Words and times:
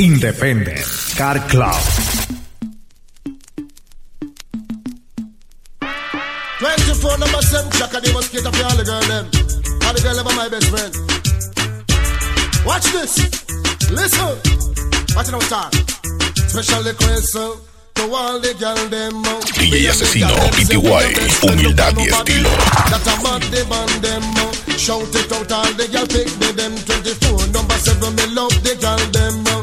Independent 0.00 0.80
Car 1.14 1.36
Club. 1.52 1.76
24 6.58 7.18
number 7.18 7.42
7 7.42 7.70
track 7.72 7.92
and 7.92 8.04
they 8.04 8.12
must 8.14 8.32
get 8.32 8.46
up 8.46 8.56
for 8.56 8.64
all 8.64 8.76
the 8.80 8.84
girl 8.84 9.04
them. 9.12 9.26
All 9.84 9.92
the 9.92 10.00
girl 10.00 10.18
ever 10.18 10.34
my 10.40 10.48
best 10.48 10.72
friend. 10.72 10.88
Watch 12.64 12.88
this. 12.96 13.12
Listen. 13.92 14.40
Watch 15.14 15.28
it 15.28 15.42
start. 15.44 15.74
Special 16.48 16.82
request 16.82 17.32
to 17.36 18.02
all 18.08 18.40
the 18.40 18.54
girl 18.56 18.80
them. 18.88 19.20
uh, 19.20 19.36
DJ 19.52 19.84
Asesino, 19.92 20.32
them 20.32 20.48
PTY, 20.56 21.04
humildad 21.44 21.94
y 21.98 22.08
estilo. 22.08 22.48
That 22.88 23.04
a 23.04 23.14
mad 23.20 23.42
the 23.52 23.68
band 23.68 24.00
them. 24.00 24.24
uh, 24.40 24.78
Shout 24.80 25.12
it 25.14 25.30
out 25.30 25.52
all 25.52 25.72
the 25.76 25.84
girl 25.92 26.06
pick 26.08 26.32
me 26.40 26.52
them. 26.56 26.72
24 26.88 27.52
number 27.52 27.74
7 27.76 28.16
me 28.16 28.24
love 28.32 28.56
the 28.64 28.74
girl 28.80 28.96
them. 29.12 29.59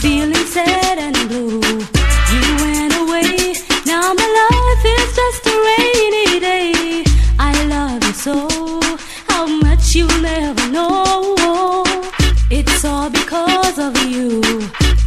Feeling 0.00 0.46
sad 0.46 0.98
and 0.98 1.16
blue. 1.28 1.60
You 2.32 2.44
went 2.64 2.94
away. 3.02 3.54
Now 3.84 4.14
my 4.14 4.28
life 4.42 4.84
is 4.96 5.08
just 5.20 5.46
a 5.46 5.56
rainy 5.68 6.40
day. 6.40 7.04
I 7.38 7.52
love 7.66 8.02
you 8.04 8.14
so. 8.14 8.48
How 9.28 9.46
much 9.46 9.94
you 9.94 10.06
never 10.22 10.66
know. 10.70 11.84
It's 12.50 12.84
all 12.84 13.10
because 13.10 13.78
of 13.78 13.94
you. 14.08 14.40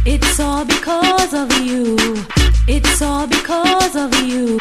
It's 0.06 0.38
all 0.38 0.64
because 0.64 1.34
of 1.34 1.50
you. 1.60 1.96
It's 2.68 3.02
all 3.02 3.26
because 3.26 3.96
of 3.96 4.12
you. 4.22 4.60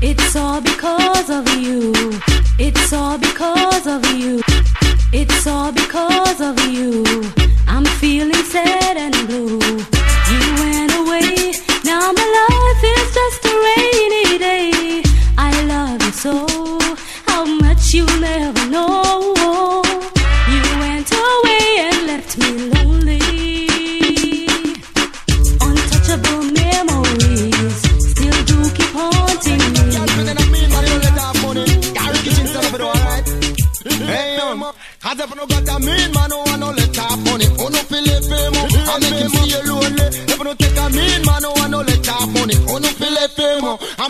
It's 0.00 0.34
all 0.36 0.60
because 0.62 1.28
of 1.30 1.46
you. 1.60 1.92
It's 2.58 2.92
all 2.92 3.18
because 3.18 3.86
of 3.86 4.04
you. 4.16 4.40
It's 5.12 5.46
all 5.46 5.72
because 5.72 6.40
of 6.40 6.58
you. 6.68 7.04
I'm 7.66 7.84
feeling 8.00 8.37
sad 8.64 8.96
and 8.96 9.28
blue. 9.28 9.67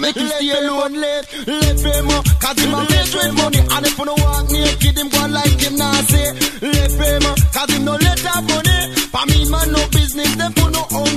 Make 0.09 0.17
him 0.17 0.29
stay 0.29 0.67
lonely. 0.67 1.15
Let 1.47 1.77
fame, 1.81 2.13
cause 2.41 2.59
him 2.59 2.75
a 2.75 2.81
rich 2.81 3.15
with 3.15 3.35
money. 3.35 3.61
And 3.61 3.87
if 3.87 3.99
you 3.99 4.05
no 4.05 4.15
walk 4.15 4.51
naked, 4.51 4.99
him 4.99 5.09
go 5.09 5.27
like 5.27 5.61
him 5.61 5.77
now 5.77 5.93
say. 6.09 6.33
Let 6.63 6.91
fame, 6.99 7.35
cause 7.53 7.71
him 7.75 7.85
no 7.85 7.93
let 7.93 8.27
off 8.27 8.45
money. 8.49 8.79
For 9.13 9.25
me, 9.27 9.51
man, 9.51 9.73
no 9.73 9.83
business, 9.89 10.35
them 10.37 10.53
for 10.53 10.71
no 10.71 10.83
hungry. 10.91 11.08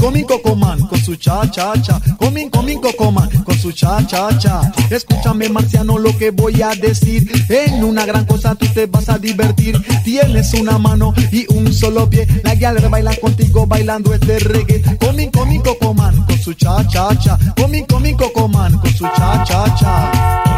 Coming, 0.00 0.24
Cocoman 0.24 0.80
con 0.88 0.98
su 0.98 1.14
cha 1.16 1.48
cha 1.50 1.74
cha. 1.82 2.00
Coming, 2.18 2.48
coming 2.48 2.80
Cocoman 2.80 3.28
con 3.44 3.56
su 3.58 3.70
cha 3.70 4.04
cha 4.06 4.36
cha. 4.38 4.72
Escúchame 4.90 5.48
marciano 5.48 5.98
lo 5.98 6.16
que 6.16 6.30
voy 6.30 6.62
a 6.62 6.70
decir. 6.74 7.30
En 7.48 7.84
una 7.84 8.06
gran 8.06 8.24
cosa 8.24 8.54
tú 8.54 8.66
te 8.72 8.86
vas 8.86 9.08
a 9.08 9.18
divertir. 9.18 9.80
Tienes 10.02 10.54
una 10.54 10.78
mano 10.78 11.12
y 11.30 11.46
un 11.52 11.72
solo 11.72 12.08
pie. 12.08 12.26
La 12.42 12.54
guial 12.54 12.78
baila 12.88 13.14
contigo 13.16 13.66
bailando 13.66 14.14
este 14.14 14.38
reggae. 14.38 14.82
Coming, 14.98 15.30
coming 15.30 15.60
Cocoman 15.60 16.24
con 16.24 16.38
su 16.38 16.54
cha 16.54 16.86
cha 16.88 17.08
cha. 17.18 17.38
Coming, 17.56 17.84
coming 17.84 18.16
Cocoman 18.16 18.78
con 18.78 18.90
su 18.92 19.04
cha 19.16 19.44
cha 19.44 19.74
cha. 19.76 20.49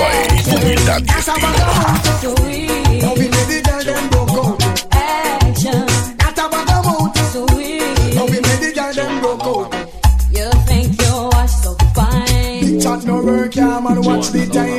Out. 0.00 1.02
That's 1.06 1.26
how 1.26 1.36
I 1.36 1.40
go 1.40 1.46
out. 1.46 2.28
Now 3.02 3.14
we 3.14 3.28
make 3.28 3.48
the 3.48 3.62
girl 8.74 8.94
them 8.94 9.20
broke 9.20 9.42
out. 9.42 9.72
You 10.30 10.50
think 10.66 11.00
you 11.00 11.14
are 11.34 11.48
so 11.48 11.74
fine. 11.94 12.60
Big 12.60 12.80
chat 12.82 13.04
no 13.04 13.22
work, 13.22 13.54
yeah, 13.56 13.80
man. 13.80 14.02
Watch 14.02 14.28
the 14.28 14.46
time. 14.46 14.77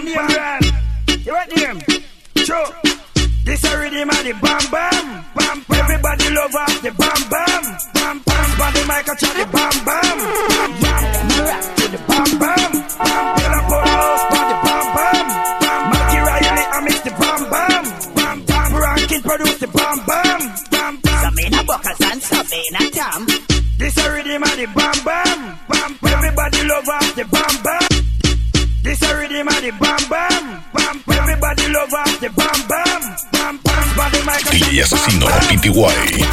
Really 0.00 0.14
not. 0.14 0.64
You 1.24 1.36
name? 1.56 1.80
Sure. 2.36 2.66
This 3.44 3.64
a 3.64 3.78
rhythm 3.78 4.10
and 4.10 4.26
the 4.26 4.32
bam 4.40 4.60
bam, 4.70 5.24
bam 5.34 5.64
bam. 5.68 5.78
Everybody 5.78 6.30
love 6.30 6.54
off 6.54 6.82
the 6.82 6.90
bam 6.92 7.20
bam, 7.28 7.62
bam 7.94 8.16
bam. 8.24 8.58
Body 8.58 8.82
mic 8.86 9.06
chat 9.18 9.34
the 9.36 9.44
bam 9.52 9.70
bam, 9.84 9.84
bam 9.84 9.91
bam 29.80 29.96
bam, 30.08 30.62
bam 30.74 31.02
bam. 31.06 31.18
Everybody 31.18 31.68
love 31.68 31.90
the 32.20 32.28
bam 32.36 32.58
bam, 32.68 33.00
bam 33.32 33.58
bam. 33.64 33.96
Body 33.96 34.20
mic. 34.26 34.42
DJ 34.50 34.82
Asesino, 34.82 35.26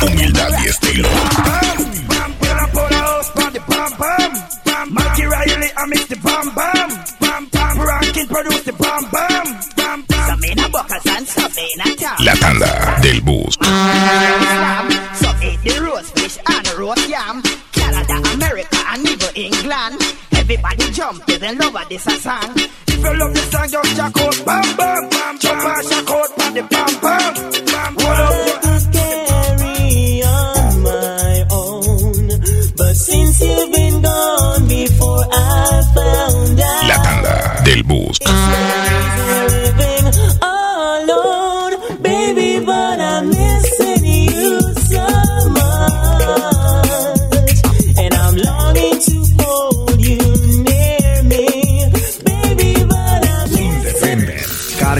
humildad 0.02 0.52
y 0.64 0.68
estilo. 0.68 1.10
Bam 2.08 2.34
bam, 2.40 2.60
bam 3.68 3.92
bam 3.98 4.32
bam. 4.66 4.94
Mikey 4.94 5.26
Riley, 5.26 5.70
I 5.78 5.86
mix 5.88 6.06
the 6.08 6.16
bam 6.18 6.54
bam, 6.56 6.90
bam 7.20 7.48
bam. 7.52 7.78
Produce 8.28 8.64
the 8.64 8.74
bam 8.74 9.04
bam, 9.12 9.46
bam 9.76 10.04
bam. 10.08 10.20
La 12.20 12.34
tanda 12.36 13.00
del 13.02 13.22
bus. 13.22 13.58
Eat 15.42 15.60
the 15.64 15.82
roast 15.82 16.18
fish 16.20 16.38
and 16.46 16.68
roast 16.78 17.08
yam. 17.10 17.42
Canada, 17.72 18.22
America, 18.34 18.78
and 18.88 19.08
even 19.08 19.36
England. 19.36 20.02
Everybody 20.34 20.92
jump, 20.92 21.24
love 21.28 21.90
this 21.90 22.04
song. 22.04 22.56
Roll 23.02 23.24
up 23.24 23.34
the 23.34 23.40
song, 23.52 23.70
just 23.70 23.96
jack 23.96 24.18
out, 24.18 24.46
bam, 24.46 24.78
bam, 24.78 25.10
bam, 25.10 25.40
jump 25.40 25.64
and 25.64 25.88
shack 25.88 26.10
out. 26.10 26.19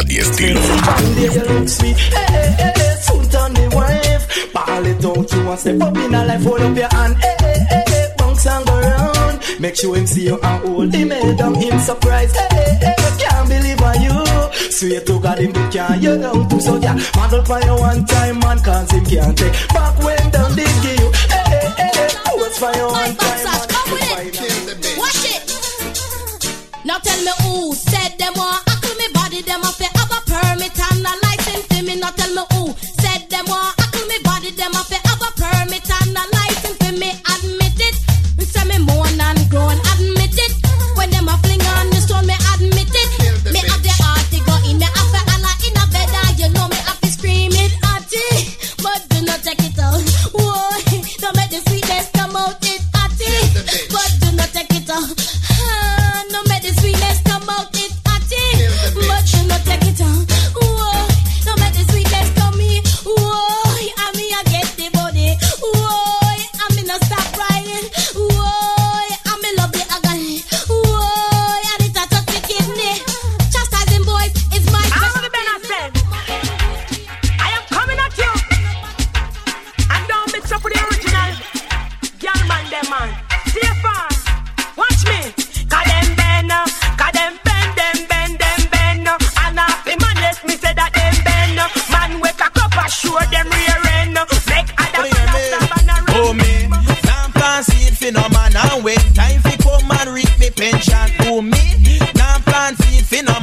calidad 0.00 0.08
y 0.08 0.18
estilo. 0.18 0.60
Make 9.58 9.76
sure 9.76 9.94
him 9.94 10.06
see 10.06 10.24
you 10.24 10.40
and 10.42 10.64
hold 10.66 10.94
him 10.94 11.10
head 11.10 11.36
down, 11.36 11.54
him 11.54 11.78
surprised. 11.80 12.34
Hey, 12.34 12.78
hey, 12.80 12.94
hey, 12.96 13.12
can't 13.18 13.46
believe 13.46 13.82
on 13.82 14.00
you. 14.00 14.50
Swear 14.70 15.02
to 15.02 15.20
God, 15.20 15.38
him 15.38 15.52
can't 15.52 16.02
you 16.02 16.16
down 16.16 16.48
too. 16.48 16.60
So 16.60 16.76
yeah, 16.76 16.98
model 17.14 17.44
for 17.44 17.60
you 17.60 17.74
one 17.74 18.06
time, 18.06 18.38
man, 18.38 18.58
cause 18.60 18.90
him 18.90 19.04
can't 19.04 19.36
take 19.36 19.52
back 19.68 20.02
when 20.02 20.30
down 20.30 20.56
they 20.56 20.64
give 20.64 21.00
you. 21.00 21.12
Hey, 21.28 21.44
hey, 21.44 21.68
hey, 21.76 21.90
hey, 21.92 22.08
pose 22.24 22.56
for 22.56 22.72
you 22.74 22.86
one 22.86 23.14
time, 23.16 23.44
man. 23.44 23.68
Come 23.68 23.90
with 23.92 24.40
it, 24.40 24.98
wash 24.98 25.24
it. 25.28 26.86
Now 26.86 26.96
tell 26.98 27.20
me 27.22 27.32
who 27.42 27.74
said 27.74 28.18
them 28.18 28.32
want 28.36 28.69
vida 29.40 29.52
é 29.52 29.56
uma 29.56 29.72
ferramenta. 29.72 29.99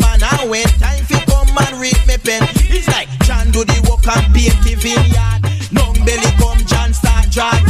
man 0.01 0.21
I 0.23 0.45
went. 0.47 0.69
Time 0.79 1.03
fi 1.05 1.19
come 1.25 1.57
and 1.57 1.81
read 1.81 1.99
me 2.07 2.17
pen. 2.17 2.43
It's 2.69 2.87
like 2.87 3.09
John 3.25 3.51
do 3.51 3.63
the 3.63 3.79
work 3.89 4.05
and 4.07 4.33
the 4.33 4.75
vineyard. 4.75 5.41
Long 5.73 5.93
belly 6.05 6.31
come 6.39 6.59
John 6.65 6.93
start 6.93 7.35
yard. 7.35 7.63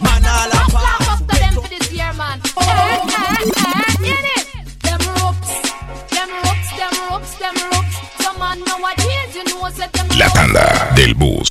Man 0.00 0.24
all. 0.26 0.50
Clap 0.70 1.26
them 1.28 1.54
for 1.54 1.68
this 1.68 1.92
year, 1.92 2.12
man. 2.14 2.40
Oh. 2.56 3.06
It. 4.02 4.46
Them 4.82 5.00
ropes, 5.20 5.52
them 6.10 6.30
ropes, 6.44 6.70
them 6.78 6.94
ropes, 7.10 7.34
them 7.38 7.54
ropes. 7.72 7.96
Some 8.22 8.38
man 8.38 8.58
nowadays, 8.64 9.34
you 9.34 9.44
know, 9.44 9.68
set 9.70 9.92
them. 9.92 10.06
La 10.18 10.28
tanda 10.30 10.92
del 10.94 11.14
bus. 11.14 11.50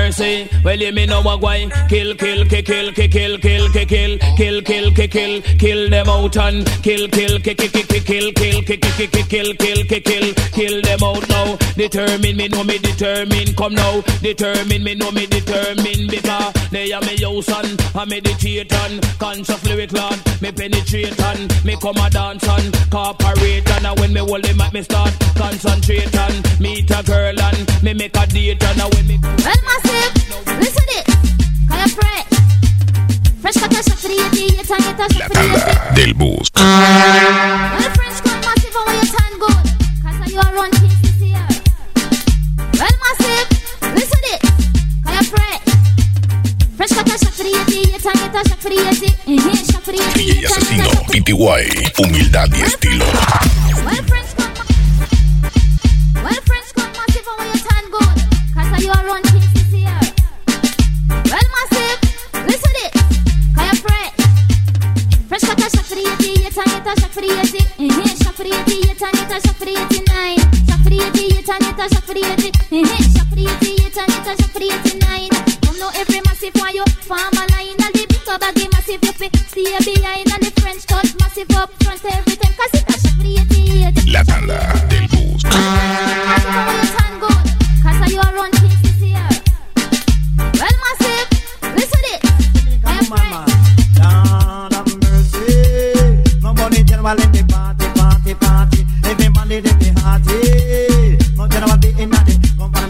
mercy. 0.21 0.49
Well, 0.63 0.79
you 0.79 0.91
me 0.91 1.05
know 1.05 1.21
what 1.21 1.41
why. 1.41 1.69
Kill, 1.89 2.15
kill, 2.15 2.45
kill, 2.45 2.63
kill, 2.63 2.91
kill, 2.91 3.07
kill, 3.07 3.37
kill, 3.37 3.69
kill, 3.69 3.85
kill, 3.85 4.17
kill, 4.37 4.61
kill, 4.61 4.91
kill, 4.91 5.07
kill, 5.07 5.41
kill 5.41 5.89
them 5.89 6.09
out 6.09 6.37
and 6.37 6.65
kill, 6.83 7.07
kill, 7.07 7.39
kill, 7.39 7.55
kill, 7.55 7.69
kill, 7.69 8.01
kill, 8.01 8.31
kill, 8.31 8.61
kill, 8.61 8.77
kill, 8.77 9.25
kill, 9.25 9.53
kill, 9.53 9.83
kill, 9.85 10.01
kill, 10.01 10.33
kill, 10.33 10.81
them 10.81 11.03
out 11.03 11.27
now. 11.29 11.55
Determine 11.75 12.37
me, 12.37 12.47
know 12.47 12.63
me 12.63 12.77
determine. 12.77 13.53
Come 13.55 13.73
now. 13.73 14.01
Determine 14.21 14.83
me, 14.83 14.95
know 14.95 15.11
me 15.11 15.25
determine. 15.25 16.07
Because 16.07 16.53
they 16.71 16.91
are 16.91 17.01
me 17.01 17.17
house 17.21 17.49
and 17.49 17.81
I 17.95 18.05
meditate 18.05 18.73
and 18.73 19.01
conscious 19.19 19.63
lyric 19.65 19.91
land. 19.93 20.21
Me 20.41 20.51
penetrate 20.51 21.19
and 21.19 21.65
me 21.65 21.75
come 21.77 21.97
a 21.97 22.09
dance 22.09 22.47
and 22.47 22.73
corporate 22.91 23.69
and 23.69 23.99
when 23.99 24.13
me 24.13 24.19
hold 24.19 24.43
them 24.43 24.61
at 24.61 24.73
me 24.73 24.81
start 24.83 25.13
concentrate 25.41 26.15
and 26.15 26.59
meet 26.59 26.89
a 26.91 27.03
girl 27.03 27.39
and 27.39 27.83
me 27.83 27.93
make 27.93 28.15
a 28.15 28.25
date 28.27 28.63
and 28.63 28.93
when 28.93 29.07
me 29.07 29.19
Well, 29.21 29.61
massive, 29.65 30.10
Listen 30.61 30.87
it. 30.97 31.05
Call 31.67 31.79
your 31.79 31.89
friend. 31.89 32.25
Fresh 33.41 33.57
free 33.95 34.21
it 34.31 34.67
La 35.17 35.29
tanda 35.29 35.93
del 35.95 36.13
bus. 36.13 36.51
All 36.55 37.81
massive 40.21 40.31
you 40.31 41.35
are. 41.35 41.49
Well, 42.77 42.95
massive. 43.03 43.47
Listen 43.95 44.23
it. 44.33 44.39
Call 45.03 45.13
your 45.13 45.25
friend. 45.33 45.61
Fresh 46.77 46.91
a 46.91 47.03
free 47.35 47.55
Asesino, 50.45 50.89
PTY. 51.11 51.63
Humildad 51.97 52.49
y 52.53 52.61
estilo. 52.61 53.05
Well, 53.85 54.05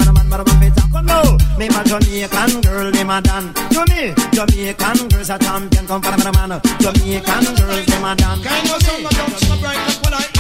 madam, 0.02 0.30
madam, 0.30 0.46
madam, 0.46 0.60
madam, 0.60 0.92
come 0.92 1.06
now. 1.06 1.38
Name 1.58 1.72
a 1.72 1.84
Jamaican 1.84 2.62
girl, 2.62 2.92
name 2.92 3.10
a 3.10 3.22
Dan. 3.22 3.54
You 3.72 3.86
me, 3.86 4.14
Jamaican 4.34 5.08
girls 5.10 5.30
are 5.30 5.40
champion. 5.40 5.88
Come 5.88 6.02
for 6.02 6.18
madam, 6.18 6.50
man. 6.50 6.62
Jamaican 6.80 7.46
girls, 7.56 7.88
name 7.88 8.06
a 8.06 8.16
Dan. 8.16 8.42
Can 8.42 8.66
you 8.66 8.80
see? 8.80 9.04
Don't 9.04 9.38
stop 9.38 9.62
right 9.62 9.78
now, 9.78 10.02
polite. 10.02 10.38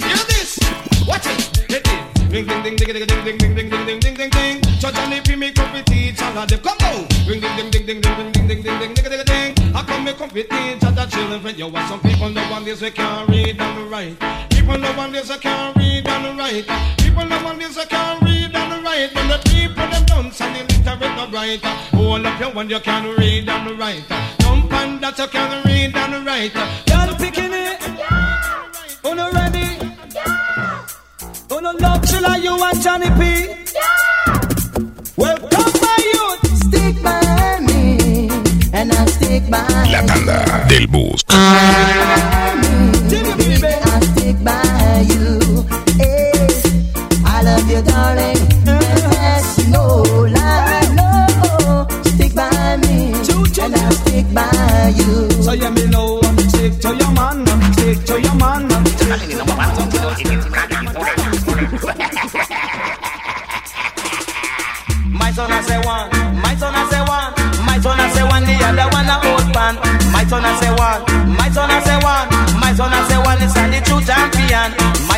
Hear 0.00 0.24
this? 0.28 0.58
Watch 1.06 1.26
it. 1.26 1.70
Let 1.70 1.86
it. 1.86 2.13
Ding 2.34 2.46
ding 2.46 2.62
ding 2.64 2.74
ding 2.74 2.88
ding 2.88 3.06
ding 3.06 3.38
ding 3.38 3.54
ding 3.54 3.54
ding 3.54 3.86
ding 3.86 4.00
ding 4.00 4.14
ding 4.16 4.30
ding. 4.30 4.60
Church 4.80 4.98
and 4.98 5.14
if 5.14 5.38
make 5.38 5.56
up 5.56 5.72
with 5.72 5.84
teach 5.84 6.20
all 6.20 6.36
of 6.36 6.48
them 6.48 6.58
come 6.58 6.76
out. 6.80 7.08
Ding 7.28 7.40
ding 7.40 7.70
ding 7.70 7.70
ding 7.70 7.86
ding 7.86 8.00
ding 8.02 8.32
ding 8.32 8.48
ding 8.48 8.62
ding 8.64 8.78
ding 8.80 8.92
ding 8.92 9.04
ding 9.04 9.54
ding. 9.54 9.72
I 9.72 9.84
come 9.86 10.02
make 10.02 10.20
up 10.20 10.32
with 10.32 10.48
teach 10.48 10.82
all 10.82 10.90
the 10.90 11.06
children 11.06 11.40
friend. 11.40 11.56
You 11.56 11.68
want 11.68 11.88
some 11.88 12.00
people 12.00 12.30
no 12.30 12.42
one 12.50 12.64
this 12.64 12.80
we 12.80 12.90
can't 12.90 13.28
read 13.28 13.60
and 13.60 13.88
write. 13.88 14.18
People 14.50 14.78
no 14.78 14.90
one 14.94 15.12
this 15.12 15.30
we 15.30 15.38
can't 15.38 15.76
read 15.76 16.08
and 16.08 16.36
write. 16.36 16.66
People 16.98 17.24
no 17.24 17.38
one 17.44 17.56
this 17.56 17.76
we 17.76 17.84
can't 17.84 18.20
read 18.24 18.52
and 18.52 18.84
write. 18.84 19.14
When 19.14 19.28
the 19.28 19.38
people 19.46 19.86
them 19.86 20.26
and 20.26 20.68
the 20.68 20.74
literate 20.74 21.14
no 21.14 21.30
write. 21.30 21.64
All 21.94 22.26
of 22.26 22.40
you 22.40 22.46
when 22.46 22.68
you 22.68 22.80
can't 22.80 23.16
read 23.16 23.48
and 23.48 23.78
write. 23.78 24.02
Jump 24.40 24.72
on 24.72 25.00
that 25.00 25.16
you 25.20 25.28
can't 25.28 25.64
read 25.66 25.94
and 25.94 26.26
write. 26.26 26.52
Y'all 26.88 27.14
picking 27.14 27.52
it? 27.54 27.80
Uno 29.04 29.30
ready? 29.30 29.63
Uno 31.50 31.72
love 31.78 32.00
chilla 32.06 32.36
you 32.42 32.56
and 32.62 32.80
Johnny 32.80 33.10
P? 33.18 33.20
Welcome 35.16 35.72
my 35.80 35.96
youth. 36.14 36.42
Stick 36.66 37.02
by 37.02 37.60
me, 37.60 38.28
and 38.72 38.92
I 38.92 39.06
stick 39.06 39.48
by 39.50 39.66
La 39.90 40.02
tanda 40.06 40.64
del 40.68 40.86
bus. 40.88 41.24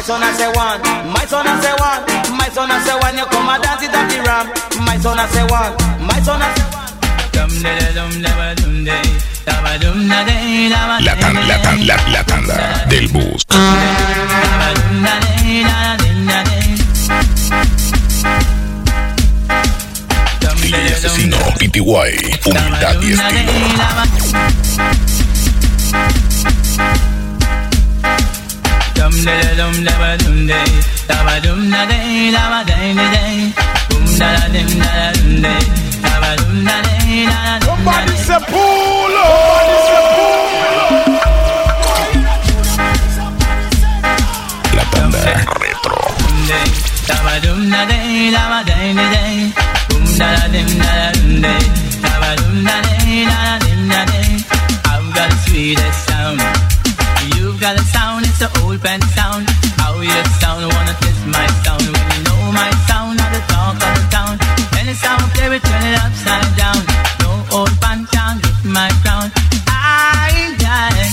Son 0.06 0.22
I 0.22 0.32
say 0.38 0.46
one, 0.54 0.78
my 1.10 1.26
son 1.26 1.44
I 1.46 1.58
say 1.58 1.74
one, 1.82 2.38
my 2.38 2.48
son 2.54 2.70
I 2.70 2.78
say 2.86 2.94
one, 2.94 3.18
you 3.18 3.26
come 3.26 3.48
and 3.50 3.60
dance 3.60 3.82
it 3.82 3.90
at 3.90 4.06
the 4.06 4.22
ram. 4.22 4.46
My 4.86 4.96
son 5.02 5.18
I 5.18 5.26
say 5.26 5.42
one, 5.42 5.74
my 6.06 6.20
son 6.22 6.40
I 6.40 6.46
say 6.54 6.62
one. 6.70 6.86
La, 11.02 11.14
tan, 11.16 11.34
la, 11.48 11.58
tan, 11.60 11.86
la, 11.86 11.96
la 12.12 12.22
tanda 12.22 12.86
del 12.88 13.08
bus. 13.08 13.42
DJ 20.62 20.92
asesino, 20.94 21.36
PTY, 21.58 21.80
humildad 22.44 23.02
y 23.02 23.12
estilo. 23.12 23.52
dum 29.06 29.14
da 29.24 29.32
da 29.40 29.50
dum 29.56 29.74
da 29.86 29.92
ba 30.00 30.10
dum 30.18 30.46
da 30.48 30.58
ba 31.26 31.34
dum 31.44 31.60
da 31.70 31.80
da 31.86 31.94
ba 32.50 32.60
da 32.66 32.74
da 32.90 32.96
da 32.98 32.98
da 32.98 33.06
da 33.06 33.12
dum 33.88 34.04
da 35.32 35.40
dum 36.36 36.64
da 36.66 36.76
da. 36.82 36.94
Somebody 37.66 38.16
pull 38.50 39.16
up. 39.16 39.26
La 44.76 44.84
ba 44.92 45.00
dum 47.44 47.60
da 47.70 47.80
da 47.90 47.98
da 48.32 48.44
da 48.64 48.74
dum 49.88 50.04
da 50.10 50.30
da. 54.10 54.18
I've 54.90 55.08
got 55.14 55.28
the 55.30 55.36
sweetest 55.46 56.00
sound. 56.08 56.40
You've 57.36 57.58
got 57.60 57.74
a 57.80 57.82
sound 57.94 58.15
pen 58.78 59.00
sound. 59.14 59.48
How 59.78 59.94
you 60.00 60.10
sound, 60.40 60.64
wanna 60.72 60.94
test 61.00 61.22
my 61.26 61.46
sound. 61.64 61.82
When 61.82 62.06
you 62.14 62.22
know 62.26 62.52
my 62.52 62.70
sound, 62.88 63.20
I'm 63.20 63.32
the 63.32 63.40
talk 63.52 63.74
of 63.74 63.92
the 63.96 64.04
town. 64.10 64.34
Any 64.78 64.94
sound, 64.94 65.22
play 65.32 65.56
it, 65.56 65.62
turn 65.62 65.82
it 65.82 65.98
upside 66.04 66.50
down. 66.56 66.80
No 67.22 67.30
old 67.56 67.72
pan 67.80 68.06
can 68.12 68.40
get 68.40 68.58
my 68.64 68.90
crown. 69.02 69.30
I 69.68 70.54
die. 70.58 71.08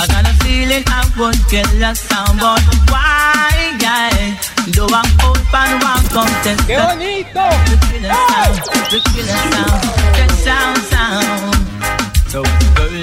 I 0.00 0.06
got 0.06 0.24
a 0.26 0.34
feeling 0.44 0.84
I 0.86 1.02
would 1.18 1.38
get 1.50 1.68
lost 1.78 2.08
sound, 2.08 2.38
but 2.40 2.62
why, 2.90 3.76
guy? 3.78 4.38
Do 4.72 4.86
I 4.86 5.02
hold 5.20 5.42
pan 5.52 5.80
one 5.80 6.06
contest? 6.14 6.66
¡Qué 6.66 6.76
bonito! 6.78 7.44
The 7.70 7.76
killer 7.86 8.12
sound, 8.12 8.56
the 8.90 8.98
killer 9.10 9.42
sound, 9.52 9.82
the 10.16 10.26
sound, 10.44 10.78
sound. 10.92 11.61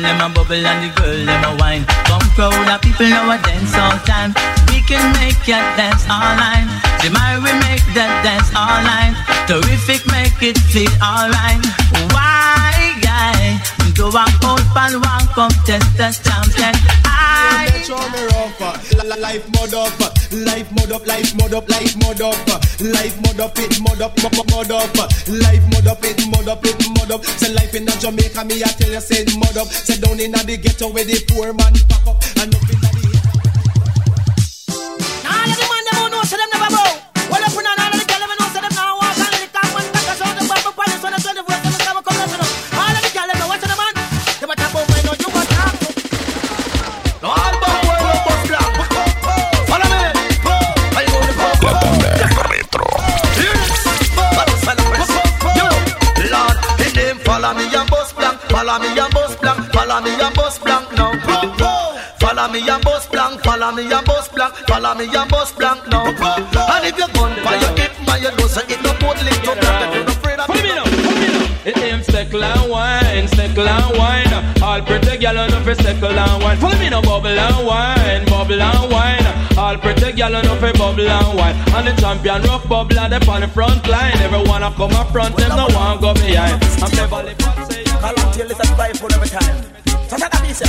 Them 0.09 0.31
a 0.31 0.33
bubble 0.33 0.65
and 0.65 0.81
the 0.81 0.89
girl 0.99 1.23
them 1.23 1.43
a 1.45 1.55
wine. 1.61 1.85
Come 2.09 2.25
crowd 2.33 2.67
of 2.67 2.81
people 2.81 3.05
now 3.05 3.29
a 3.29 3.37
dance 3.45 3.77
all 3.77 3.93
time. 4.09 4.33
We 4.73 4.81
can 4.81 5.05
make 5.21 5.37
your 5.45 5.61
dance 5.77 6.01
all 6.09 6.33
night. 6.33 6.65
The 7.05 7.13
we 7.45 7.53
make 7.61 7.85
that 7.93 8.25
dance 8.25 8.49
all 8.57 8.81
night. 8.89 9.13
Terrific, 9.45 10.01
make 10.09 10.41
it 10.41 10.57
feel 10.73 10.89
alright. 10.97 11.61
Why, 12.09 12.97
guy? 13.05 13.61
Do 13.93 14.09
I 14.09 14.25
hold 14.41 14.65
pan 14.73 14.97
one 14.97 15.27
contest 15.37 15.85
the 15.95 16.09
champion? 16.25 17.08
You 17.87 17.95
me 17.95 18.21
rough. 18.35 18.61
uh, 18.61 19.15
Life 19.19 19.47
mud 19.53 19.73
up, 19.73 19.99
uh, 20.01 20.09
life 20.45 20.69
mud 20.75 20.91
up, 20.91 21.05
life 21.07 21.35
mud 21.35 21.53
up, 21.53 21.69
life 21.69 21.95
mud 21.97 22.21
up, 22.21 22.35
uh, 22.49 22.59
life 22.79 23.15
mud 23.23 23.39
up, 23.39 23.57
it 23.57 23.79
mud 23.81 24.01
up, 24.01 24.15
mud 24.17 24.71
up, 24.71 24.97
uh, 24.97 25.07
life 25.27 25.63
mud 25.71 25.87
up, 25.87 26.03
it 26.03 26.19
mud 26.29 26.47
up, 26.47 26.65
it 26.65 26.89
mud 26.97 27.11
up. 27.11 27.23
Say 27.25 27.53
life 27.53 27.73
in 27.75 27.87
a 27.87 27.91
Jamaica, 27.99 28.45
me 28.45 28.63
I 28.63 28.67
tell 28.77 28.91
you, 28.91 29.01
say 29.01 29.25
mud 29.37 29.57
up. 29.57 29.67
Say 29.67 29.99
down 29.99 30.19
in 30.19 30.31
the 30.31 30.57
ghetto 30.61 30.89
where 30.91 31.03
the 31.05 31.19
poor 31.29 31.53
man 31.53 31.73
pack 31.89 32.05
up, 32.07 32.21
and 32.41 32.55
up 32.55 32.78
follow 58.69 58.83
me 58.83 58.99
and 58.99 59.13
bust 59.13 59.41
blank, 59.41 59.73
follow 59.73 60.01
me 60.01 60.11
and 60.21 60.35
bust 60.35 60.63
blank 60.63 60.91
now. 60.93 61.11
Follow 62.19 62.47
me 62.51 62.69
and 62.69 62.83
bust 62.83 63.11
blank, 63.11 63.41
follow 63.41 63.71
me 63.71 63.91
and 63.91 64.05
bust 64.05 64.31
blank, 64.33 64.53
follow 64.67 64.93
me 64.93 65.05
and 65.05 65.29
bust 65.29 65.57
blank 65.57 65.87
now. 65.87 66.05
And 66.05 66.85
if 66.85 66.97
you're 66.97 67.07
gun 67.09 67.33
by 67.43 67.55
your 67.55 67.73
hip, 67.77 67.93
by 68.05 68.17
your 68.17 68.31
nose, 68.37 68.57
it 68.57 68.81
no 68.83 68.93
put 69.01 69.17
link 69.25 69.41
to 69.41 69.53
blank. 69.57 69.89
If 69.89 69.95
you're 69.95 70.09
afraid 70.09 70.39
of 70.39 70.49
It 71.65 71.77
aim 71.77 72.01
steckle 72.01 72.43
and 72.43 72.69
wine, 72.69 73.25
steckle 73.33 73.67
and 73.67 73.97
wine. 73.97 74.33
All 74.61 74.81
pretty 74.81 75.17
gyal 75.17 75.39
on 75.39 75.63
fi 75.65 75.73
steckle 75.73 76.13
and 76.13 76.43
wine. 76.43 76.57
Follow 76.57 76.77
me 76.77 76.89
no 76.89 77.01
bubble 77.01 77.39
and 77.47 77.65
wine, 77.65 78.25
bubble 78.25 78.61
and 78.61 78.91
wine. 78.91 79.57
All 79.57 79.77
pretty 79.77 80.13
gyal 80.13 80.35
on 80.37 80.59
fi 80.59 80.71
bubble 80.73 81.09
and 81.09 81.37
wine. 81.37 81.55
And 81.73 81.87
the 81.87 82.01
champion 82.01 82.43
rough 82.43 82.67
bubble 82.69 82.99
and 82.99 83.13
they 83.13 83.27
on 83.27 83.41
the 83.41 83.47
front 83.47 83.87
line. 83.87 84.17
Everyone 84.21 84.61
a 84.61 84.71
come 84.71 84.91
up 84.91 85.09
front, 85.11 85.35
them 85.37 85.57
no 85.57 85.67
one 85.73 85.99
go 85.99 86.13
behind. 86.13 86.61
I'm 86.83 86.91
say 86.93 87.68
Call 88.01 88.15
till 88.33 88.49
it's 88.49 88.59
a 88.59 88.65
full 88.97 89.13
every 89.13 89.29
time. 89.29 89.63
So 90.07 90.17
take 90.17 90.33
a 90.33 90.37
piece. 90.41 90.61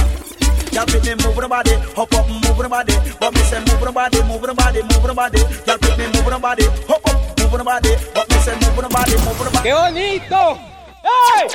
Y'all 0.73 0.87
pick 0.87 1.03
me 1.03 1.15
move 1.25 1.35
the 1.37 1.49
body, 1.49 1.75
hop 1.97 2.15
up, 2.15 2.29
move 2.29 2.57
the 2.57 2.69
body. 2.69 2.95
But 3.19 3.35
me 3.35 3.41
say 3.43 3.59
move 3.59 3.81
the 3.81 3.93
body, 3.93 4.23
move 4.23 4.43
the 4.43 4.55
body, 4.55 4.83
move 4.83 5.03
the 5.03 5.15
body. 5.15 5.39
Y'all 5.67 5.79
pick 5.79 5.99
me 5.99 6.07
move 6.07 6.31
the 6.31 6.39
body, 6.39 6.65
hop 6.87 7.07
up, 7.07 7.39
move 7.39 7.59
the 7.59 7.65
body. 7.65 7.97
But 8.15 8.29
me 8.31 8.37
say 8.39 8.55
move 8.55 8.77
the 8.77 8.89
body, 8.89 9.17
move 9.27 9.39
the 9.39 9.51
body. 9.51 9.67
¡Qué 9.67 9.75
bonito! 9.75 10.59
¡Hey! 11.03 11.49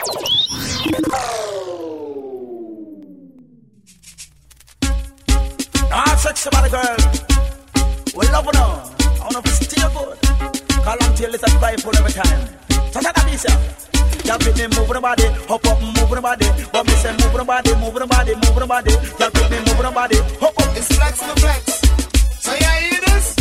Ah, 5.92 6.16
sexy 6.18 6.50
body 6.50 6.70
girl. 6.70 6.98
We 8.16 8.28
love 8.28 8.48
now. 8.54 8.92
I 9.00 9.24
wanna 9.24 9.42
be 9.42 9.50
still 9.50 9.90
good. 9.92 10.20
Call 10.84 10.98
till 11.16 11.34
it's 11.34 11.44
a 11.44 11.50
full 11.80 11.96
every 11.96 12.12
time. 12.12 12.65
Take 12.96 13.18
a 13.18 13.22
piece, 13.28 13.44
yeah. 13.44 13.60
Y'all 14.24 14.40
pick 14.40 14.56
me 14.56 14.68
the 14.72 15.00
body, 15.02 15.28
hop 15.52 15.68
up, 15.68 15.82
move 15.82 16.10
the 16.10 16.22
body. 16.22 16.48
But 16.72 16.86
me 16.88 16.94
say 16.94 17.12
the 17.12 17.44
body, 17.44 17.72
the 17.72 18.08
body, 18.08 18.34
the 18.34 18.66
body. 18.66 18.92
Y'all 19.20 19.32
pick 19.36 19.52
me 19.52 19.58
the 19.60 19.92
body, 19.92 20.18
hop 20.40 20.56
up. 20.56 20.78
It's 20.78 20.88
flex 20.96 21.22
my 21.22 21.36
flex. 21.36 21.82
So 22.40 22.56
you 22.56 22.72
hear 22.88 23.02
this? 23.04 23.36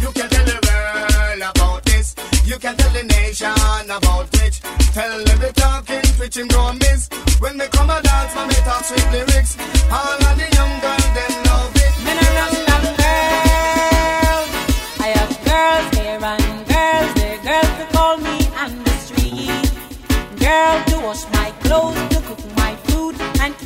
You 0.00 0.10
can 0.16 0.30
tell 0.30 0.44
the 0.48 0.56
world 0.64 1.42
about 1.44 1.84
this. 1.84 2.14
You 2.46 2.56
can 2.58 2.74
tell 2.74 2.90
the 2.96 3.04
nation 3.04 3.52
about 3.84 4.32
Twitch. 4.32 4.60
Tell 4.96 5.12
them 5.12 5.38
the 5.44 5.52
talking, 5.52 6.02
Twitch 6.16 6.36
him 6.38 6.48
miss. 6.80 7.10
When 7.38 7.58
they 7.58 7.68
come 7.68 7.90
a 7.90 8.00
dance, 8.00 8.34
man, 8.34 8.48
they 8.48 8.64
talk 8.64 8.82
sweet 8.82 9.06
lyrics. 9.12 9.60
All 9.92 10.24
of 10.24 10.34
the 10.40 10.48
young 10.56 10.80
girls, 10.80 11.06
them 11.12 11.35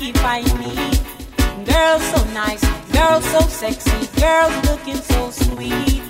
keep 0.00 0.16
I 0.24 0.40
neat. 0.60 0.96
Girls 1.68 2.02
so 2.12 2.20
nice, 2.32 2.64
girls 2.90 3.24
so 3.32 3.40
sexy, 3.60 4.00
girls 4.18 4.54
looking 4.68 5.00
so 5.12 5.30
sweet. 5.30 6.00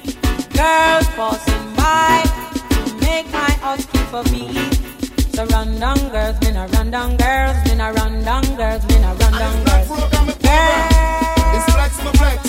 Girls 0.55 1.07
passing 1.19 1.67
by 1.75 2.23
to 2.71 2.95
make 3.05 3.27
my 3.33 3.53
heart 3.63 3.83
keep 3.93 4.13
a 4.21 4.23
beat. 4.31 4.75
So 5.35 5.45
run 5.47 5.81
down 5.81 5.99
girls, 6.15 6.41
men 6.41 6.57
a 6.57 6.69
run 6.69 6.93
down 6.93 7.17
girls, 7.17 7.57
men 7.67 7.81
a 7.81 7.93
run 7.93 8.23
down 8.23 8.45
girls, 8.61 8.87
men 8.91 9.03
a 9.03 9.13
run 9.21 9.33
down 9.43 9.57
girls. 9.67 9.91
It's 11.57 11.67
flex 11.75 11.93
my 12.05 12.13
flex. 12.21 12.41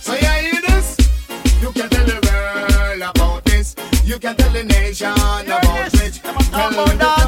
So 0.00 0.12
you 0.14 0.32
hear 0.44 0.60
this? 0.68 0.86
You 1.62 1.70
can 1.70 1.88
tell 1.88 2.06
the 2.12 2.18
world 2.26 3.02
about 3.10 3.44
this. 3.44 3.76
You 4.04 4.18
can 4.18 4.34
tell 4.34 4.52
the 4.52 4.64
nation 4.64 5.12
about 5.12 5.90
Twitch. 5.92 6.18
Tell 6.20 7.23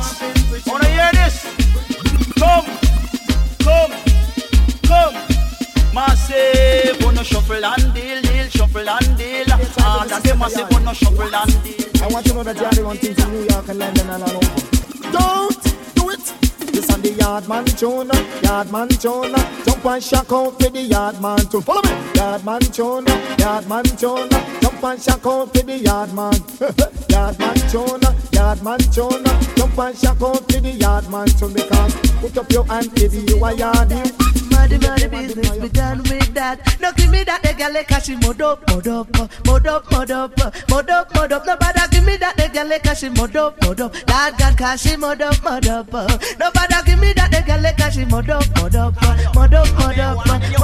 shuffle 7.26 7.64
and 7.64 7.94
deal, 7.94 8.22
deal, 8.22 8.48
shuffle 8.48 8.88
and 8.88 9.18
deal. 9.18 9.46
Ah, 9.80 10.06
that's 10.08 10.22
the 10.28 10.36
massive, 10.36 10.70
wanna 10.70 10.94
shuffle 10.94 11.34
and 11.34 11.62
deal. 11.64 12.02
I 12.02 12.08
want 12.08 12.26
you 12.26 12.32
to 12.32 12.36
know 12.38 12.44
that 12.44 12.56
you're 12.60 12.70
the 12.70 12.84
one 12.84 12.96
thing 12.96 13.14
from 13.14 13.32
New 13.32 13.44
York 13.50 13.68
and 13.68 13.78
London 13.78 14.10
and 14.10 14.22
all 14.22 14.36
over. 14.36 14.76
Don't 15.10 15.62
do 15.96 16.10
it. 16.10 16.24
This 16.72 16.90
on 16.92 17.02
the 17.02 17.10
yard 17.12 17.48
man 17.48 17.64
tune, 17.64 18.10
yard 18.42 18.70
man 18.70 18.88
tune. 18.88 19.34
Jump 19.64 19.84
and 19.86 20.02
shock 20.02 20.32
out 20.32 20.60
for 20.60 20.70
the 20.70 20.82
yard 20.82 21.20
man 21.20 21.38
tune. 21.38 21.62
Follow 21.62 21.82
me. 21.82 21.94
Yard 22.14 22.44
man 22.44 22.60
tune, 22.60 23.06
yard 23.38 23.68
man 23.68 23.84
tune. 23.84 24.30
Jump 24.60 24.84
and 24.84 25.02
shock 25.02 25.26
out 25.26 25.52
for 25.52 25.62
the 25.62 25.78
yard 25.78 26.12
man. 26.14 26.34
yard 27.10 27.38
man 27.38 27.56
tune, 27.70 28.02
yard 28.32 28.62
man 28.62 28.78
tune. 28.94 29.24
Jump 29.56 29.78
and 29.78 29.96
shock 29.98 30.22
out 30.22 30.52
for 30.52 30.60
the 30.60 30.70
yard 30.78 31.10
man 31.10 31.26
tune 31.26 31.52
because 31.52 31.94
put 32.20 32.38
up 32.38 32.50
your 32.52 32.64
hand 32.66 32.90
if 32.96 33.12
you 33.14 33.36
a 33.44 33.50
yardie. 33.52 34.25
Muddy, 34.56 34.78
muddy 34.78 35.08
business, 35.08 35.56
be 35.58 35.68
done 35.68 35.98
with 36.04 36.32
that. 36.34 36.56
No 36.80 36.90
give 36.92 37.10
me 37.10 37.24
that, 37.24 37.42
the 37.42 37.52
girl 37.52 37.72
like 37.72 37.92
she 38.02 38.16
mod 38.16 38.40
up, 38.40 38.66
mod 38.68 38.88
up, 38.88 39.06
mod 39.46 39.66
up, 39.66 39.90
mod 39.92 40.10
up, 40.10 40.32
mod 40.70 40.90
up, 40.90 41.14
mod 41.14 41.32
up. 41.32 41.46
Nobody 41.46 41.80
give 41.90 42.04
me 42.04 42.16
that, 42.16 42.36
the 42.36 42.48
girl 42.48 42.66
like 42.66 42.96
she 42.96 43.08
mod 43.10 43.36
up, 43.36 43.60
mod 43.62 43.80
up. 43.80 43.92
Lord 44.08 44.38
God, 44.38 44.56
cause 44.56 44.80
she 44.80 44.96
mod 44.96 45.20
up, 45.20 45.42
mod 45.44 45.66
up. 45.68 45.92
Nobody 45.92 46.74
give 46.86 46.98
me 46.98 47.12
that, 47.12 47.30
the 47.30 47.42
girl 47.46 47.60
like 47.60 47.92
she 47.92 48.04
mod 48.06 48.30
up, 48.30 48.44
mod 48.56 48.74
up, 48.74 48.94
mod 49.34 49.54
up, 49.54 49.68
mod 49.74 49.98
up, 49.98 50.26
mod 50.26 50.42
You 50.48 50.58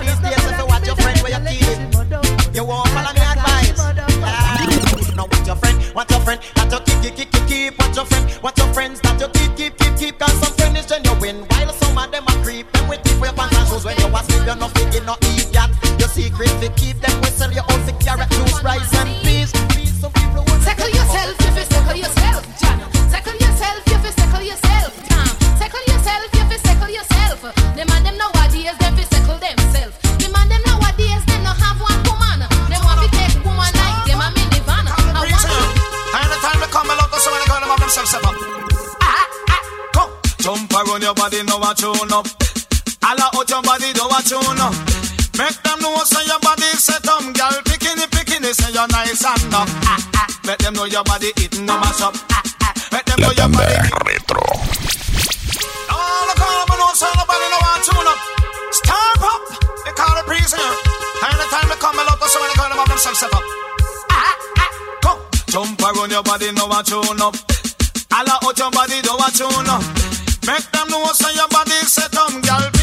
these 0.00 0.18
days, 0.24 0.56
so 0.58 0.64
watch 0.66 0.86
your 0.86 0.96
friend 0.96 1.20
where 1.20 1.32
you 1.36 1.44
keep. 1.46 2.56
You 2.56 2.64
won't 2.64 2.88
follow 2.88 3.12
me 3.12 3.20
advice. 3.20 3.76
Ah, 4.24 5.14
Now 5.16 5.26
watch 5.30 5.46
your 5.46 5.56
friend, 5.56 5.94
watch 5.94 6.10
your 6.10 6.20
friend, 6.20 6.40
that 6.56 6.72
you 6.72 6.80
keep, 6.80 7.14
keep, 7.16 7.30
keep, 7.30 7.30
keep, 7.32 7.46
keep. 7.46 7.78
Watch 7.78 7.96
your 7.96 8.06
friend, 8.06 8.24
watch 8.42 8.58
your 8.58 8.72
friends, 8.72 9.00
that 9.02 9.20
you 9.20 9.28
keep, 9.28 9.56
keep, 9.56 9.76
keep, 9.78 9.96
keep. 9.98 10.18
Cause 10.18 10.32
some 10.40 10.53
you're 14.44 14.56
not 14.56 14.70
thinking, 14.72 15.04
no 15.06 15.16
idiot. 15.20 15.44
Your 15.98 16.08
secret 16.08 16.50
to 16.60 16.68
keep 16.76 17.00
them, 17.00 17.20
we 17.22 17.28
up. 67.24 67.36
All 68.12 68.28
out 68.28 68.58
your 68.58 68.70
body, 68.70 69.00
do 69.00 69.14
a 69.14 69.30
tune 69.32 69.68
up. 69.68 69.82
Make 70.46 70.70
them 70.72 70.88
know 70.90 71.06
say 71.12 71.34
your 71.34 71.48
body 71.48 71.78
set 71.86 72.14
up, 72.16 72.30
girl. 72.42 72.73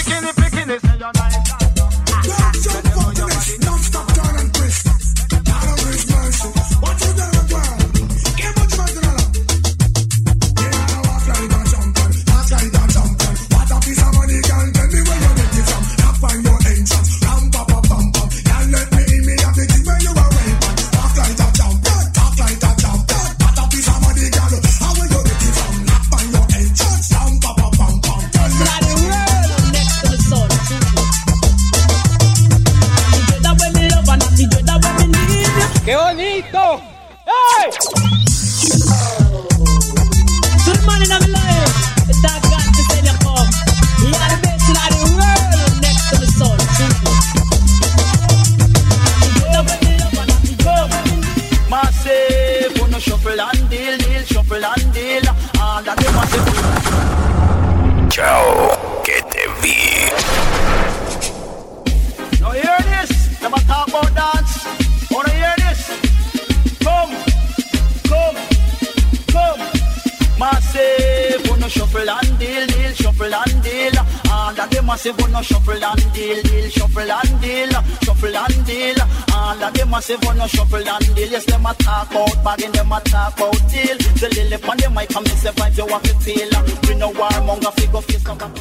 All 80.01 80.15
of 80.15 80.19
them 80.19 80.19
massive, 80.19 80.25
wanna 80.25 80.47
shuffle 80.47 80.87
and 80.87 81.15
deal. 81.15 81.29
Yes, 81.29 81.45
them 81.45 81.65
a 81.65 81.73
talk 81.75 82.11
about 82.11 82.43
bagging, 82.43 82.71
them 82.71 82.91
a 82.91 82.99
talk 83.01 83.37
about 83.37 83.53
deal. 83.69 83.97
The 84.17 84.29
lily 84.35 84.57
on 84.69 84.77
the 84.77 84.89
mic, 84.89 85.09
come 85.09 85.25
and 85.25 85.37
say 85.37 85.51
vibes 85.51 85.77
you 85.77 85.85
want 85.85 86.03
to 86.05 86.13
feel. 86.19 86.49
Bring 86.81 86.99
no 86.99 87.11
warmonger, 87.11 87.73
figure 87.77 88.01
face, 88.01 88.23
come 88.23 88.37
back. 88.37 88.51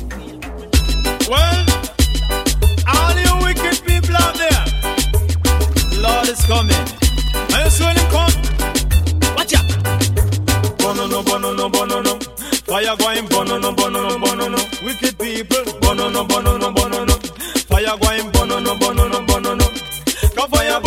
Well, 1.30 1.64
all 2.92 3.16
you 3.16 3.34
wicked 3.46 3.80
people 3.88 4.16
out 4.20 4.34
there, 4.36 4.64
Lord 6.04 6.28
is 6.28 6.44
coming. 6.44 6.84
You 7.48 7.70
see 7.70 7.84
when 7.84 7.96
him 7.96 8.08
come? 8.12 8.34
Watch 9.36 9.54
out. 9.56 9.68
Bono 10.78 11.06
no, 11.06 11.22
bono 11.22 11.54
no, 11.54 11.68
bono 11.70 12.02
no. 12.02 12.18
Fire 12.68 12.96
going, 12.96 13.26
bono 13.28 13.58
no, 13.58 13.72
bono 13.72 14.08
no, 14.08 14.18
bono 14.18 14.48
no. 14.48 14.60
Wicked 14.84 15.16
people, 15.18 15.64
bono 15.80 16.08
no, 16.10 16.24
bono 16.24 16.58
no, 16.58 16.70
bono 16.72 17.04
no. 17.04 17.14
Fire 17.70 17.96
going, 17.98 18.30
bono 18.30 18.60
no, 18.60 18.76
bono 18.76 19.08
no, 19.08 19.20
bono 19.22 19.54
no. 19.54 19.64
Go 20.36 20.46
fire 20.48 20.80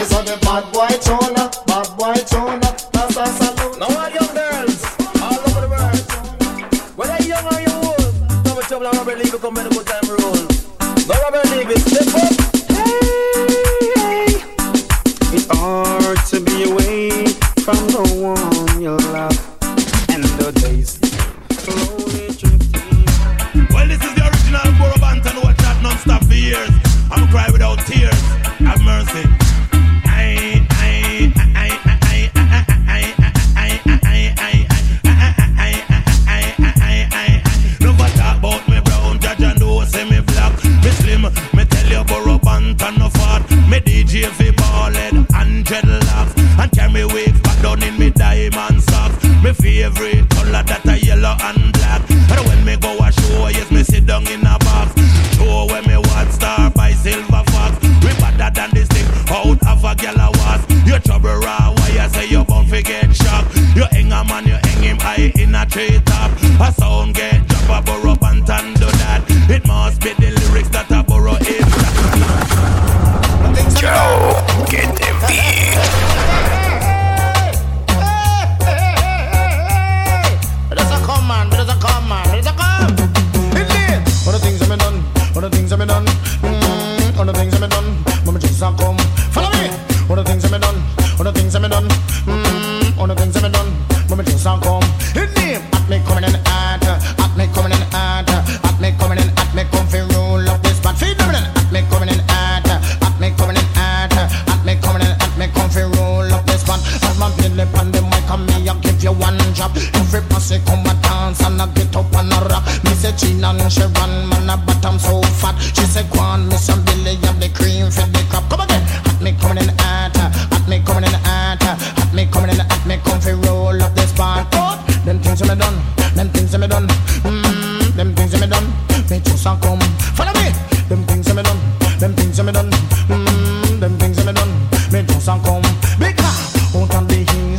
this 0.00 0.14
on 0.14 0.24
the 0.24 0.36
bad 0.40 0.64
boy 0.72 0.88
Jonah, 1.04 1.50
bad 1.66 1.96
boy 1.98 2.14
Jonah. 2.24 2.69
Dreadlocks 45.70 46.34
and 46.58 46.72
carry 46.72 47.04
wig 47.04 47.42
back 47.42 47.62
down 47.62 47.82
in 47.82 47.96
me 47.98 48.10
diamond 48.10 48.82
socks. 48.82 49.22
Me 49.42 49.52
favorite 49.52 50.28
color 50.30 50.62
that 50.66 50.82
a 50.86 50.98
yellow 50.98 51.36
and 51.46 51.72
black. 51.72 52.02
And 52.10 52.42
when 52.48 52.64
me 52.64 52.76
go 52.76 52.98
a 52.98 53.12
show, 53.12 53.46
yes 53.48 53.70
me 53.70 53.84
sit 53.84 54.04
down 54.06 54.26
in 54.26 54.42
a 54.42 54.58
box. 54.58 54.98
Show 55.36 55.66
when 55.70 55.86
me 55.86 55.96
watch 55.96 56.30
star 56.30 56.70
by 56.70 56.90
silver 56.92 57.44
fox. 57.54 57.78
We 58.02 58.10
better 58.18 58.50
than 58.50 58.70
this 58.74 58.88
thing 58.88 59.06
out 59.30 59.62
of 59.62 59.84
a 59.84 59.94
gal 59.94 60.18
a 60.18 60.28
was. 60.42 60.60
You 60.86 60.98
trouble 60.98 61.38
raw, 61.38 61.72
why 61.76 61.88
you 61.94 62.08
say 62.10 62.26
you 62.26 62.44
bound 62.44 62.68
fi 62.68 62.82
get 62.82 63.14
shocked? 63.14 63.54
You 63.76 63.86
hang 63.94 64.12
a 64.12 64.24
man, 64.24 64.46
you 64.46 64.58
hang 64.64 64.82
him 64.82 64.98
high 64.98 65.30
in 65.38 65.54
a 65.54 65.64
tree 65.66 66.00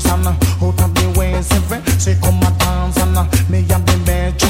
of 0.06 0.26
and 0.26 0.38
out 0.62 0.82
of 0.82 0.94
the 0.96 1.14
west, 1.18 1.54
every 1.54 1.80
she 2.00 2.14
come 2.22 2.42
a 2.42 2.52
dance 2.60 2.98
and 2.98 3.16
me 3.50 3.60
and 3.60 3.86
the 3.86 3.96
bed. 4.06 4.42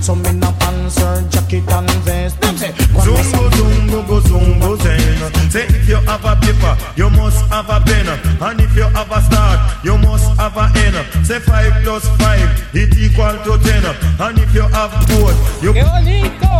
So 0.00 0.14
me 0.14 0.32
no 0.32 0.50
pants 0.58 1.00
or 1.02 1.22
jacket 1.28 1.68
and 1.70 1.90
vest. 2.04 2.40
Them 2.40 2.56
say, 2.56 2.72
go 2.92 3.00
on, 3.00 3.12
miss 3.12 3.30
Zungo, 3.30 3.50
zungo, 3.50 4.08
go, 4.08 4.20
zungo, 4.20 4.76
zen. 4.80 5.50
Say 5.50 5.64
if 5.68 5.88
you 5.88 5.96
have 5.96 6.24
a 6.24 6.34
paper, 6.40 6.76
you 6.96 7.10
must 7.10 7.44
have 7.50 7.68
a 7.68 7.80
pen. 7.84 8.08
And 8.40 8.60
if 8.60 8.74
you 8.74 8.84
have 8.84 9.10
a 9.10 9.20
start, 9.20 9.84
you 9.84 9.98
must 9.98 10.26
have 10.38 10.56
a 10.56 10.72
end. 10.80 11.26
Say 11.26 11.38
five 11.40 11.72
plus 11.82 12.08
five, 12.18 12.48
it 12.74 12.96
equal 12.96 13.36
to 13.44 13.58
ten. 13.62 13.84
And 14.18 14.38
if 14.38 14.54
you 14.54 14.62
have 14.62 14.92
both, 15.08 15.62
you... 15.62 15.72
¡Qué 15.72 15.84
bonito! 15.84 16.50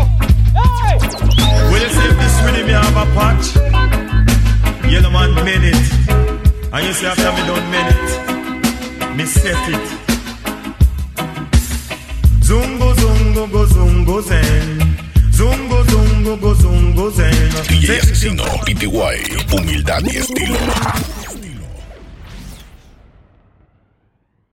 ¡Hey! 0.54 0.98
Will 1.70 1.80
you 1.80 1.88
say 1.88 2.12
this 2.12 2.36
rhythm 2.44 2.68
you 2.68 2.74
have 2.74 2.96
a 2.96 3.06
patch? 3.14 3.56
Yellow 4.90 5.10
man 5.10 5.34
mean 5.44 5.64
it. 5.64 5.76
And 6.72 6.86
you 6.86 6.92
say 6.92 7.06
after 7.06 7.32
me 7.32 7.46
done 7.46 7.70
mean 7.70 7.86
it. 7.86 8.39
Me 9.16 9.26
set 9.26 9.68
it. 9.68 9.80
Zungo, 12.42 12.94
zungo, 12.94 13.46
go, 13.46 13.66
zungo, 13.66 14.22
zen. 14.22 14.96
Zungo, 15.32 15.84
zungo, 15.84 16.36
go, 16.36 16.54
zungo, 16.54 17.10
zen. 17.10 17.50
DJ 17.68 17.98
Asesino, 17.98 18.44
PTY, 18.64 19.36
humildad 19.50 20.02
y 20.04 20.16
estilo. 20.16 20.56